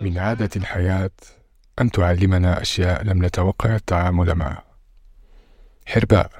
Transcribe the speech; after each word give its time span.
من 0.00 0.18
عادة 0.18 0.50
الحياة 0.56 1.10
أن 1.80 1.90
تعلمنا 1.90 2.62
أشياء 2.62 3.04
لم 3.04 3.24
نتوقع 3.24 3.74
التعامل 3.74 4.34
معها. 4.34 4.64
حرباء 5.86 6.30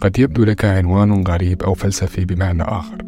قد 0.00 0.18
يبدو 0.18 0.44
لك 0.44 0.64
عنوان 0.64 1.26
غريب 1.26 1.62
أو 1.62 1.74
فلسفي 1.74 2.24
بمعنى 2.24 2.62
آخر، 2.62 2.98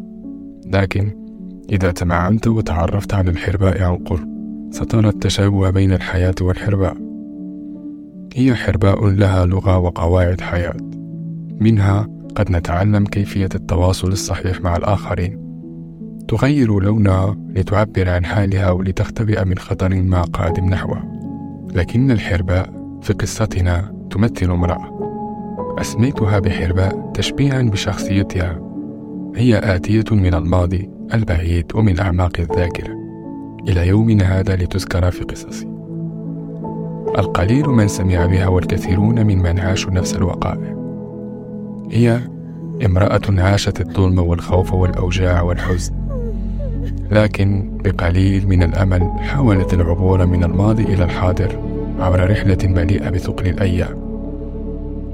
لكن 0.65 1.27
إذا 1.71 1.91
تمعنت 1.91 2.47
وتعرفت 2.47 3.13
على 3.13 3.31
الحرباء 3.31 3.83
عن 3.83 3.95
قرب 3.95 4.37
سترى 4.71 5.09
التشابه 5.09 5.69
بين 5.69 5.93
الحياة 5.93 6.35
والحرباء. 6.41 6.97
هي 8.33 8.55
حرباء 8.55 9.07
لها 9.07 9.45
لغة 9.45 9.77
وقواعد 9.77 10.41
حياة. 10.41 10.77
منها 11.59 12.16
قد 12.37 12.51
نتعلم 12.51 13.05
كيفية 13.05 13.49
التواصل 13.55 14.07
الصحيح 14.07 14.61
مع 14.61 14.75
الآخرين. 14.75 15.39
تغير 16.27 16.79
لونها 16.79 17.35
لتعبر 17.49 18.09
عن 18.09 18.25
حالها 18.25 18.71
ولتختبئ 18.71 19.45
من 19.45 19.57
خطر 19.57 19.89
ما 19.89 20.21
قادم 20.21 20.65
نحوها 20.65 21.03
لكن 21.73 22.11
الحرباء 22.11 22.73
في 23.01 23.13
قصتنا 23.13 23.93
تمثل 24.11 24.51
امرأة. 24.51 24.97
أسميتها 25.81 26.39
بحرباء 26.39 27.11
تشبيها 27.13 27.61
بشخصيتها. 27.61 28.59
هي 29.35 29.75
آتية 29.75 30.05
من 30.11 30.33
الماضي 30.33 30.89
البعيد 31.13 31.65
ومن 31.75 31.99
أعماق 31.99 32.39
الذاكرة. 32.39 32.93
إلى 33.67 33.87
يومنا 33.87 34.39
هذا 34.39 34.55
لتذكر 34.55 35.11
في 35.11 35.23
قصصي. 35.23 35.67
القليل 37.17 37.69
من 37.69 37.87
سمع 37.87 38.25
بها 38.25 38.47
والكثيرون 38.47 39.23
ممن 39.23 39.59
عاشوا 39.59 39.91
نفس 39.91 40.15
الوقائع. 40.15 40.76
هي 41.91 42.19
امرأة 42.85 43.21
عاشت 43.29 43.81
الظلم 43.81 44.19
والخوف 44.19 44.73
والأوجاع 44.73 45.41
والحزن 45.41 45.93
لكن 47.11 47.77
بقليل 47.83 48.47
من 48.47 48.63
الأمل 48.63 49.11
حاولت 49.19 49.73
العبور 49.73 50.25
من 50.25 50.43
الماضي 50.43 50.83
إلى 50.83 51.03
الحاضر 51.03 51.59
عبر 51.99 52.31
رحلة 52.31 52.57
مليئة 52.63 53.09
بثقل 53.09 53.47
الأيام. 53.47 54.07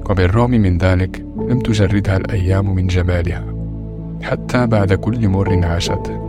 وبالرغم 0.09 0.51
من 0.51 0.77
ذلك 0.77 1.25
لم 1.49 1.59
تجردها 1.59 2.17
الأيام 2.17 2.75
من 2.75 2.87
جمالها 2.87 3.45
حتى 4.21 4.67
بعد 4.67 4.93
كل 4.93 5.27
مر 5.27 5.65
عاشته 5.65 6.19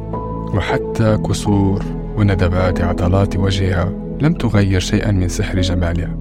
وحتى 0.54 1.18
كسور 1.28 1.84
وندبات 2.16 2.80
عضلات 2.80 3.36
وجهها 3.36 3.92
لم 4.20 4.32
تغير 4.32 4.80
شيئا 4.80 5.10
من 5.10 5.28
سحر 5.28 5.60
جمالها. 5.60 6.16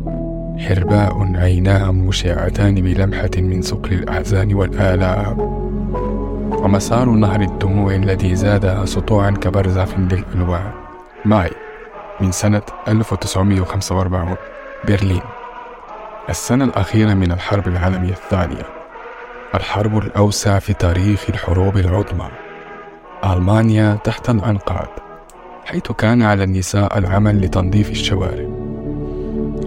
حرباء 0.60 1.32
عيناها 1.36 1.92
مشعتان 1.92 2.76
بلمحة 2.76 3.30
من 3.38 3.62
سقل 3.62 3.94
الأحزان 3.94 4.54
والآلام. 4.54 5.40
ومسار 6.52 7.10
نهر 7.10 7.42
الدموع 7.42 7.96
الذي 7.96 8.36
زادها 8.36 8.86
سطوعا 8.86 9.32
كبرزخ 9.32 10.00
للألوان 10.00 10.72
ماي 11.26 11.50
من 12.22 12.32
سنة 12.32 12.62
1945 12.88 14.36
برلين. 14.88 15.22
السنة 16.30 16.64
الأخيرة 16.66 17.14
من 17.14 17.32
الحرب 17.32 17.68
العالمية 17.68 18.12
الثانية. 18.12 18.66
الحرب 19.56 19.98
الأوسع 19.98 20.60
في 20.60 20.74
تاريخ 20.74 21.26
الحروب 21.30 21.78
العظمى. 21.78 22.30
ألمانيا 23.26 23.98
تحت 24.04 24.30
الأنقاض 24.30 24.88
حيث 25.66 25.92
كان 25.92 26.22
على 26.22 26.44
النساء 26.44 26.98
العمل 26.98 27.42
لتنظيف 27.42 27.92
الشوارع. 27.92 28.53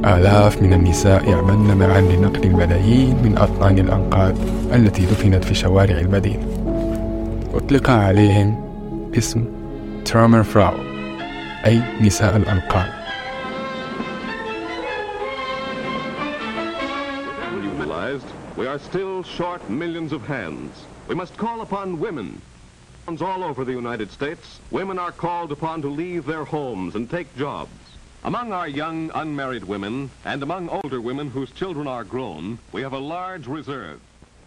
آلاف 0.06 0.62
من 0.62 0.72
النساء 0.72 1.28
يعملن 1.30 1.76
معا 1.76 2.00
لنقل 2.00 2.44
الملايين 2.44 3.16
من 3.22 3.38
أطنان 3.38 3.78
الأنقاض 3.78 4.36
التي 4.72 5.06
دفنت 5.06 5.44
في 5.44 5.54
شوارع 5.54 5.98
المدينة 5.98 6.46
أطلق 7.54 7.90
عليهم 7.90 8.64
اسم 9.18 9.44
ترامر 10.04 10.42
فراو 10.42 10.74
أي 11.66 11.82
نساء 12.00 12.36
الأنقاض 12.36 12.86
We 18.56 18.66
are 18.66 18.78
still 18.78 19.22
short 19.22 19.68
millions 19.68 20.12
of 20.12 20.22
hands. 20.26 20.72
We 21.08 21.14
must 21.14 21.36
call 21.36 21.60
upon 21.60 22.00
women. 22.00 22.40
All 23.06 23.44
over 23.44 23.64
the 23.64 23.72
United 23.72 24.10
States, 24.10 24.60
women 24.70 24.98
are 24.98 25.12
called 25.12 25.52
upon 25.52 25.82
to 25.82 25.88
leave 25.88 26.24
their 26.24 26.44
homes 26.44 26.94
and 26.96 27.08
take 27.10 27.28
jobs. 27.36 27.85
Among 28.31 28.48
our 28.59 28.70
young 28.82 28.98
unmarried 29.22 29.64
women 29.72 29.94
and 30.31 30.42
among 30.42 30.64
older 30.78 31.00
women 31.09 31.26
whose 31.34 31.50
children 31.60 31.87
are 31.97 32.04
grown, 32.14 32.59
we 32.75 32.81
have 32.82 32.92
a 32.92 33.04
large 33.14 33.47
reserve. 33.47 33.98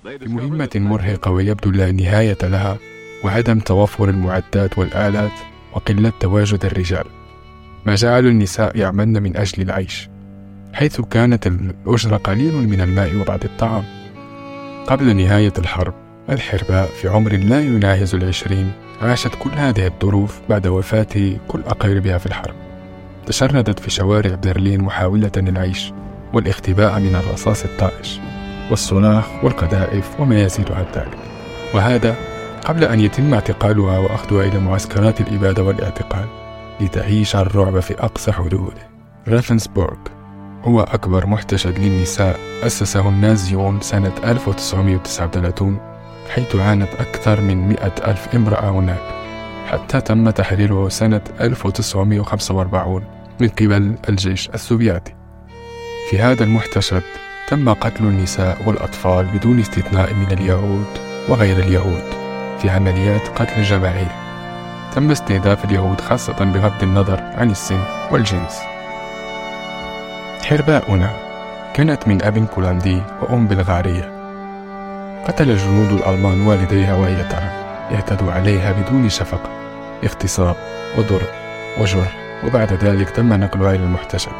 مهمة 0.06 0.70
مرهقة 0.76 1.32
ويبدو 1.32 1.72
لا 1.72 1.92
نهاية 1.92 2.38
لها 2.44 2.78
وعدم 3.24 3.60
توفر 3.60 4.10
المعدات 4.10 4.78
والآلات 4.78 5.32
وقلة 5.74 6.14
تواجد 6.20 6.66
الرجال. 6.66 7.06
ما 7.86 7.96
جعل 7.96 8.26
النساء 8.26 8.78
يعملن 8.78 9.24
من 9.24 9.38
أجل 9.38 9.62
العيش 9.62 10.10
حيث 10.74 11.02
كانت 11.02 11.48
الأجرة 11.48 12.18
قليل 12.18 12.54
من 12.54 12.82
الماء 12.82 13.16
وبعض 13.16 13.44
الطعام. 13.44 13.84
قبل 14.88 15.16
نهاية 15.16 15.54
الحرب 15.58 15.94
الحرباء 16.30 16.88
في 16.88 17.08
عمر 17.08 17.34
لا 17.34 17.62
يناهز 17.62 18.16
العشرين 18.16 18.72
عاشت 19.02 19.36
كل 19.40 19.50
هذه 19.50 19.88
الظروف 19.88 20.40
بعد 20.50 20.68
وفاة 20.68 21.38
كل 21.48 21.62
أقاربها 21.62 22.18
في 22.18 22.26
الحرب. 22.26 22.56
تشردت 23.30 23.80
في 23.80 23.90
شوارع 23.90 24.36
برلين 24.36 24.82
محاولة 24.82 25.32
العيش 25.38 25.94
والاختباء 26.34 27.00
من 27.00 27.16
الرصاص 27.16 27.64
الطائش 27.64 28.20
والصراخ 28.70 29.44
والقذائف 29.44 30.20
وما 30.20 30.42
يزيد 30.42 30.72
عن 30.72 30.86
ذلك. 30.96 31.18
وهذا 31.74 32.16
قبل 32.66 32.84
أن 32.84 33.00
يتم 33.00 33.34
اعتقالها 33.34 34.00
وأخذها 34.00 34.44
إلى 34.44 34.60
معسكرات 34.60 35.22
الإبادة 35.22 35.64
والاعتقال 35.64 36.26
لتعيش 36.82 37.36
الرعب 37.36 37.80
في 37.80 37.94
أقصى 37.94 38.32
حدوده. 38.32 38.90
رافنسبورغ 39.28 39.98
هو 40.64 40.82
أكبر 40.82 41.28
محتشد 41.28 41.80
للنساء 41.80 42.40
أسسه 42.64 43.10
النازيون 43.10 43.82
سنة 43.82 44.14
1939 44.24 45.80
حيث 46.30 46.56
عانت 46.56 46.90
أكثر 47.00 47.42
من 47.42 47.68
مئة 47.68 47.94
ألف 48.12 48.36
امرأة 48.36 48.70
هناك 48.70 49.04
حتى 49.68 50.02
تم 50.02 50.30
تحريره 50.30 50.90
سنة 50.90 51.22
1945 51.42 53.19
من 53.40 53.48
قبل 53.48 53.96
الجيش 54.10 54.50
السوفيتي. 54.50 55.16
في 56.10 56.20
هذا 56.20 56.44
المحتشد 56.44 57.04
تم 57.48 57.74
قتل 57.74 58.04
النساء 58.04 58.58
والأطفال 58.66 59.26
بدون 59.26 59.60
استثناء 59.60 60.14
من 60.14 60.32
اليهود 60.32 60.86
وغير 61.30 61.58
اليهود. 61.58 62.04
في 62.62 62.70
عمليات 62.70 63.28
قتل 63.28 63.64
جماعية 63.64 64.16
تم 64.96 65.12
استهداف 65.12 65.66
اليهود 65.66 66.02
خاصة 66.02 66.34
بغض 66.34 66.84
النظر 66.84 67.20
عن 67.22 67.52
السن 67.52 67.80
والجنس. 68.12 68.60
حرباؤنا 70.44 71.10
كانت 71.74 72.08
من 72.08 72.24
أب 72.24 72.48
بولندي 72.56 73.02
وأم 73.22 73.48
بلغارية. 73.48 74.20
قتل 75.28 75.58
جنود 75.58 75.92
الألمان 75.92 76.42
والديها 76.42 76.96
وهي 76.96 77.24
ترى 77.24 77.50
اعتدوا 77.96 78.32
عليها 78.32 78.72
بدون 78.72 79.10
شفقة 79.10 79.50
اغتصاب 80.04 80.56
وضرب 80.98 81.30
وجرح. 81.82 82.29
وبعد 82.46 82.74
ذلك 82.74 83.10
تم 83.10 83.34
نقلها 83.34 83.76
إلى 83.76 83.84
المحتشد 83.84 84.32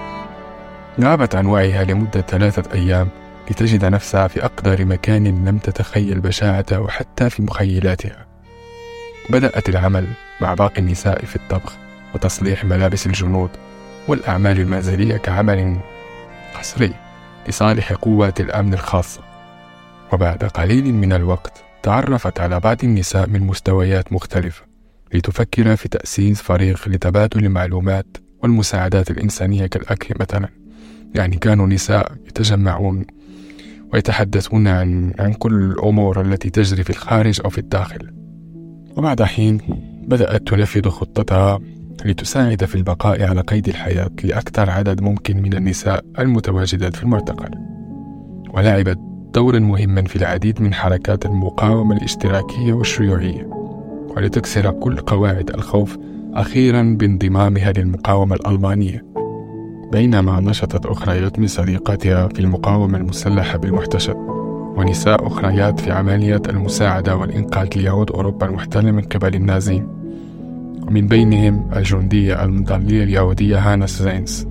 غابت 1.02 1.36
عن 1.36 1.46
وعيها 1.46 1.84
لمدة 1.84 2.22
ثلاثة 2.22 2.74
أيام 2.74 3.10
لتجد 3.52 3.86
نفسها 3.86 4.28
في 4.28 4.46
أقدر 4.46 4.86
مكان 4.86 5.28
لم 5.46 5.58
تتخيل 5.58 6.20
بشاعته 6.20 6.88
حتى 6.88 7.30
في 7.30 7.42
مخيلاتها. 7.42 8.26
بدأت 9.30 9.70
العمل 9.70 10.08
مع 10.42 10.54
باقي 10.54 10.82
النساء 10.82 11.26
في 11.26 11.36
الطبخ 11.36 11.74
وتصليح 12.16 12.66
ملابس 12.66 13.06
الجنود 13.06 13.50
والأعمال 14.08 14.60
المنزلية 14.60 15.18
كعمل 15.18 15.78
حصري 16.54 16.94
لصالح 17.48 17.94
قوات 17.94 18.40
الأمن 18.42 18.74
الخاصة. 18.74 19.22
وبعد 20.14 20.44
قليل 20.44 20.94
من 20.94 21.14
الوقت 21.14 21.64
تعرفت 21.84 22.40
على 22.40 22.60
بعض 22.60 22.78
النساء 22.84 23.30
من 23.30 23.48
مستويات 23.48 24.14
مختلفة. 24.14 24.69
لتفكر 25.14 25.76
في 25.76 25.90
تأسيس 25.90 26.42
فريق 26.42 26.90
لتبادل 26.90 27.46
المعلومات 27.46 28.18
والمساعدات 28.44 29.12
الإنسانية 29.12 29.66
كالأكل 29.66 30.16
مثلا. 30.20 30.50
يعني 31.16 31.38
كانوا 31.38 31.68
نساء 31.68 32.12
يتجمعون 32.28 33.06
ويتحدثون 33.94 34.68
عن 34.68 35.14
عن 35.20 35.34
كل 35.34 35.54
الأمور 35.54 36.22
التي 36.22 36.50
تجري 36.50 36.84
في 36.84 36.90
الخارج 36.90 37.42
أو 37.46 37.50
في 37.50 37.58
الداخل. 37.58 38.14
وبعد 38.98 39.24
حين 39.24 39.58
بدأت 40.08 40.48
تنفذ 40.48 40.90
خطتها 40.90 41.60
لتساعد 42.06 42.66
في 42.66 42.76
البقاء 42.76 43.24
على 43.24 43.42
قيد 43.42 43.68
الحياة 43.68 44.12
لأكثر 44.24 44.70
عدد 44.70 45.02
ممكن 45.02 45.42
من 45.42 45.54
النساء 45.54 46.06
المتواجدات 46.20 46.96
في 46.96 47.04
المعتقل 47.04 47.52
ولعبت 48.54 48.98
دورا 49.34 49.60
مهما 49.60 50.04
في 50.04 50.16
العديد 50.16 50.62
من 50.62 50.74
حركات 50.74 51.26
المقاومة 51.26 51.98
الاشتراكية 51.98 52.74
والشيوعية. 52.74 53.59
ولتكسر 54.20 54.72
كل 54.72 54.98
قواعد 54.98 55.50
الخوف 55.50 55.98
أخيرا 56.34 56.96
بانضمامها 57.00 57.72
للمقاومة 57.72 58.36
الألمانية. 58.36 59.06
بينما 59.92 60.40
نشطت 60.40 60.86
أخريات 60.86 61.40
من 61.40 61.48
صديقاتها 61.48 62.28
في 62.28 62.40
المقاومة 62.40 62.98
المسلحة 62.98 63.58
بالمحتشد 63.58 64.16
ونساء 64.78 65.28
أخريات 65.28 65.80
في 65.80 65.92
عملية 65.92 66.42
المساعدة 66.50 67.16
والإنقاذ 67.16 67.68
ليهود 67.76 68.12
أوروبا 68.12 68.46
المحتلة 68.46 68.92
من 68.92 69.02
قبل 69.02 69.36
النازيين 69.36 69.88
ومن 70.88 71.08
بينهم 71.08 71.70
الجندية 71.76 72.44
المظلية 72.44 73.04
اليهودية 73.04 73.74
هانا 73.74 73.86
زينز 73.86 74.48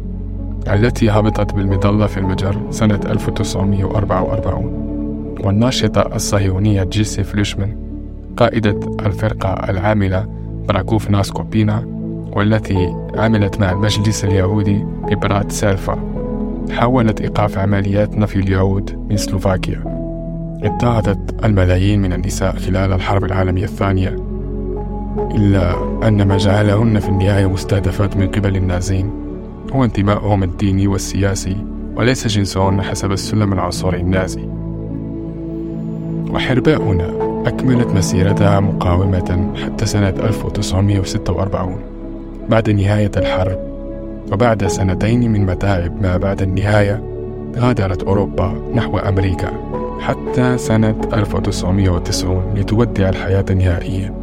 التي 0.69 1.11
هبطت 1.11 1.55
بالمظلة 1.55 2.07
في 2.07 2.21
المجر 2.21 2.63
سنة 2.71 3.01
1944 3.07 4.65
والناشطة 5.45 6.01
الصهيونية 6.15 6.85
جيزي 6.85 7.25
فليشمان. 7.25 7.88
قائدة 8.39 8.81
الفرقة 9.07 9.71
العاملة 9.71 10.27
براكوفنا 10.69 11.11
سكوبينا 11.11 11.85
والتي 12.33 12.95
عملت 13.17 13.61
مع 13.61 13.73
المجلس 13.73 14.25
اليهودي 14.25 14.85
ببراتيسلافا 15.11 15.99
حاولت 16.71 17.21
إيقاف 17.21 17.59
عمليات 17.59 18.19
نفي 18.19 18.37
اليهود 18.37 19.07
من 19.11 19.17
سلوفاكيا. 19.17 19.85
اضطهدت 20.63 21.45
الملايين 21.45 22.03
من 22.03 22.13
النساء 22.13 22.57
خلال 22.57 22.93
الحرب 22.93 23.25
العالمية 23.25 23.65
الثانية 23.65 24.17
إلا 25.35 25.75
أن 26.09 26.23
ما 26.29 26.37
جعلهن 26.37 26.99
في 26.99 27.09
النهاية 27.09 27.47
مستهدفات 27.47 28.17
من 28.17 28.29
قبل 28.29 28.57
النازين 28.57 29.11
هو 29.73 29.85
انتمائهم 29.85 30.43
الديني 30.43 30.87
والسياسي 30.87 31.57
وليس 31.97 32.27
جنسهن 32.27 32.83
حسب 32.83 33.13
السلم 33.13 33.53
العنصري 33.53 34.01
النازي. 34.01 34.49
وحرباؤنا 36.31 37.28
أكملت 37.47 37.89
مسيرتها 37.89 38.61
مقاومة 38.61 39.53
حتى 39.65 39.87
سنة 39.87 40.09
1946 40.09 41.77
بعد 42.49 42.71
نهاية 42.71 43.11
الحرب. 43.17 43.59
وبعد 44.33 44.67
سنتين 44.67 45.33
من 45.33 45.47
متاعب 45.47 46.03
ما 46.03 46.17
بعد 46.17 46.43
النهاية 46.43 47.03
غادرت 47.57 48.03
أوروبا 48.03 48.55
نحو 48.75 48.99
أمريكا 48.99 49.53
حتى 50.01 50.59
سنة 50.59 51.01
1990 51.13 52.55
لتودع 52.55 53.09
الحياة 53.09 53.45
نهائيا 53.51 54.15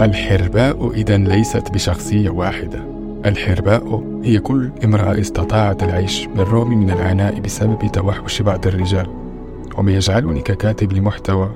الحرباء 0.00 0.90
إذا 0.94 1.16
ليست 1.16 1.70
بشخصية 1.70 2.30
واحدة. 2.30 2.78
الحرباء 3.26 4.02
هي 4.24 4.38
كل 4.38 4.70
امرأة 4.84 5.20
استطاعت 5.20 5.82
العيش 5.82 6.26
بالرغم 6.36 6.78
من 6.78 6.90
العناء 6.90 7.40
بسبب 7.40 7.92
توحش 7.92 8.42
بعض 8.42 8.66
الرجال. 8.66 9.06
وما 9.78 9.92
يجعلني 9.92 10.40
ككاتب 10.40 10.92
لمحتوى 10.92 11.50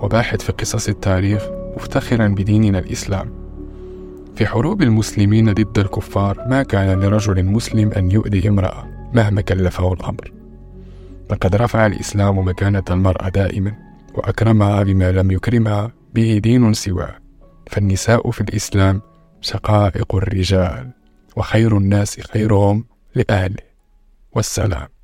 وباحث 0.00 0.42
في 0.42 0.52
قصص 0.52 0.88
التاريخ 0.88 1.42
مفتخرا 1.76 2.28
بديننا 2.28 2.78
الإسلام. 2.78 3.32
في 4.36 4.46
حروب 4.46 4.82
المسلمين 4.82 5.52
ضد 5.52 5.78
الكفار 5.78 6.44
ما 6.48 6.62
كان 6.62 7.00
لرجل 7.00 7.44
مسلم 7.44 7.92
أن 7.92 8.10
يؤذي 8.10 8.48
امرأة 8.48 8.86
مهما 9.12 9.40
كلفه 9.40 9.92
الأمر. 9.92 10.32
لقد 11.30 11.56
رفع 11.56 11.86
الإسلام 11.86 12.38
مكانة 12.48 12.84
المرأة 12.90 13.28
دائما 13.28 13.74
وأكرمها 14.14 14.82
بما 14.82 15.12
لم 15.12 15.30
يكرمها 15.30 15.92
به 16.14 16.38
دين 16.38 16.72
سواه. 16.72 17.16
فالنساء 17.70 18.30
في 18.30 18.40
الإسلام 18.40 19.02
شقائق 19.40 20.14
الرجال 20.14 20.90
وخير 21.36 21.76
الناس 21.78 22.20
خيرهم 22.20 22.84
لأهله. 23.14 23.66
والسلام. 24.32 24.95